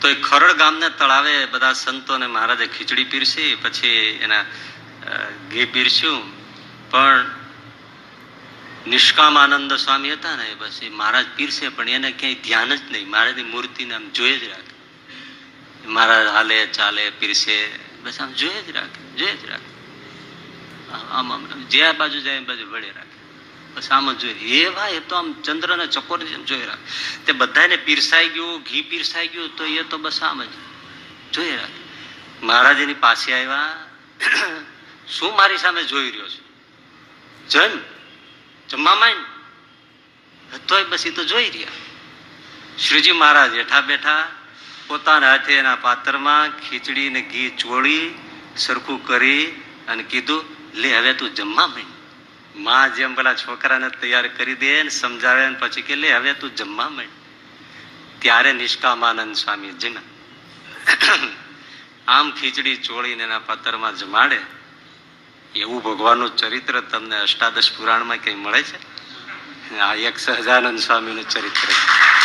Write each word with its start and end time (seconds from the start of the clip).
તો 0.00 0.08
એ 0.08 0.14
ખરડ 0.14 0.52
ગામને 0.52 0.88
તળાવે 0.88 1.46
બધા 1.46 1.72
સંતોને 1.72 2.26
મહારાજે 2.26 2.66
ખીચડી 2.66 3.04
પીરસી, 3.04 3.56
પછી 3.62 3.88
એના 4.22 4.44
ઘી 5.52 5.64
પીરસ્યું. 5.64 6.22
પણ 6.90 7.24
નિષ્કામ 8.86 9.38
આનંદ 9.38 9.72
સ્વામી 9.74 10.12
હતા 10.12 10.36
ને 10.36 10.54
બસ 10.54 10.82
એ 10.82 10.88
મહારાજ 10.88 11.26
પીરસે, 11.36 11.68
પણ 11.68 11.88
એને 11.88 12.10
ક્યાંય 12.12 12.34
ધ્યાન 12.34 12.74
જ 12.74 12.92
નહીં. 12.92 13.08
મહારાજની 13.10 13.42
મૂર્તિને 13.42 13.94
આમ 13.94 14.10
જોઈ 14.10 14.38
જ 14.38 14.44
રાખે. 14.48 14.74
મહારાજ 15.88 16.26
હાલે, 16.26 16.66
ચાલે, 16.66 17.10
પીરસે, 17.10 17.56
બસ 18.02 18.20
આમ 18.20 18.32
જોઈ 18.32 18.62
જ 18.62 18.70
રાખે, 18.76 19.00
જોઈ 19.16 19.36
જ 19.36 19.50
રાખે. 19.50 19.70
આમ 21.12 21.32
આમ 21.32 21.42
જે 21.64 21.82
આ 21.82 21.92
બાજુ 21.92 22.20
જાય 22.20 22.40
બાજુ 22.40 22.70
વળે 22.70 22.90
રાખે. 22.90 23.18
જ 23.80 24.18
જોઈ 24.18 24.30
એ 24.30 24.68
ભાઈ, 24.68 24.92
એ 24.92 25.00
તો 25.00 25.16
આમ 25.16 25.32
ચંદ્રને 25.32 25.86
ચકોર 25.86 26.24
જોઈ 26.24 26.66
રાખે 26.66 27.24
તે 27.26 27.32
બધાને 27.32 27.76
પીરસાઈ 27.76 28.28
ગયું, 28.28 28.62
ઘી 28.62 28.82
પીરસાઈ 28.82 29.28
ગયું, 29.28 29.56
તો 29.56 29.64
એ 29.64 29.82
તો 29.82 29.98
બસ 29.98 30.22
આમ 30.22 30.42
જ 30.44 30.48
જોઈ 31.32 31.56
રાખે 31.56 31.88
મહારાજ 32.42 32.80
એની 32.80 32.94
પાસે 32.94 33.32
આવ્યા. 33.32 33.86
શું 35.08 35.36
મારી 35.36 35.58
સામે 35.58 35.82
જોઈ 35.82 36.10
રહ્યો 36.10 36.28
છે? 36.28 36.48
જન, 37.48 37.78
જમવા 38.68 38.94
માંડ. 38.94 39.16
તોય 40.68 40.84
બસ 40.84 41.06
એ 41.06 41.10
તો 41.10 41.24
જોઈ 41.24 41.50
રહ્યા. 41.50 41.68
શ્રીજી 42.78 43.12
મહારાજ 43.12 43.54
હેઠા 43.54 43.80
બેઠા, 43.80 44.28
પોતાના 44.86 45.30
હાથે 45.30 45.52
એના 45.52 45.76
પાત્રમાં 45.76 46.48
ખીચડી 46.48 47.08
ને 47.08 47.20
ઘી 47.20 47.50
ચોળી 47.50 48.14
સરખું 48.56 49.06
કરી 49.06 49.46
અને 49.88 50.02
કીધું, 50.02 50.44
લે, 50.74 50.98
હવે 50.98 51.14
તું 51.14 51.34
જમવા 51.34 51.66
માંડ. 51.66 51.97
માં 52.58 52.94
જેમ 52.94 53.14
પેલા 53.14 53.34
છોકરાને 53.34 53.88
તૈયાર 53.88 54.28
કરી 54.28 54.54
દે 54.54 54.82
ને 54.82 54.88
સમજાવે 54.88 55.48
ને 55.48 55.56
પછી 55.58 55.82
કે 55.82 55.96
લે, 55.96 56.14
હવે 56.14 56.32
તું 56.32 56.56
જમવા 56.56 56.88
માંડ. 56.88 57.08
ત્યારે 58.18 58.52
નિષ્કામાનંદ 58.52 59.34
સ્વામી 59.34 59.70
જમ્યા 59.70 60.18
આમ 62.08 62.30
ખીચડી 62.30 62.76
ચોળીને 62.76 63.22
એના 63.22 63.38
પાત્રમાં 63.38 63.96
જમાડે. 63.96 64.40
એવું 65.54 65.82
ભગવાનનું 65.82 66.36
ચરિત્ર 66.36 66.80
તમને 66.80 67.16
અષ્ટાદશ 67.16 67.72
પુરાણમાં 67.76 68.16
કઈ 68.16 68.34
મળે 68.34 68.62
છે? 68.62 68.78
આ 69.78 69.94
એક 69.94 70.18
સહજાનંદ 70.18 70.78
સ્વામીનું 70.78 71.28
ચરિત્ર 71.28 71.68
છે. 71.68 72.17